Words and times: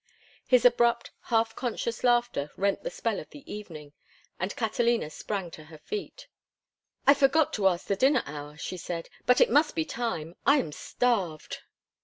His 0.47 0.65
abrupt, 0.65 1.11
half 1.25 1.55
conscious 1.55 2.03
laughter 2.03 2.49
rent 2.57 2.81
the 2.81 2.89
spell 2.89 3.19
of 3.19 3.29
the 3.29 3.43
evening, 3.45 3.93
and 4.39 4.55
Catalina 4.55 5.11
sprang 5.11 5.51
to 5.51 5.65
her 5.65 5.77
feet. 5.77 6.25
"I 7.05 7.13
forgot 7.13 7.53
to 7.53 7.67
ask 7.67 7.85
the 7.85 7.95
dinner 7.95 8.23
hour," 8.25 8.57
she 8.57 8.77
said. 8.77 9.09
"But 9.27 9.41
it 9.41 9.51
must 9.51 9.75
be 9.75 9.85
time. 9.85 10.33
I 10.43 10.57
am 10.57 10.71
starved." 10.71 11.59